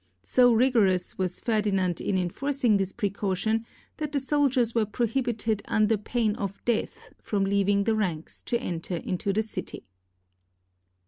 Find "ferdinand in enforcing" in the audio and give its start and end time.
1.39-2.77